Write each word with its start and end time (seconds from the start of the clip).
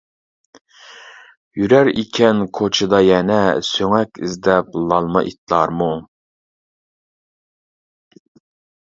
يۈرەر 1.59 1.89
ئىكەن 1.91 2.39
كوچىدا 2.59 3.01
يەنە 3.07 3.37
سۆڭەك 3.67 4.21
ئىزدەپ 4.29 4.73
لالما 4.93 5.23
ئىتلارمۇ. 5.29 5.91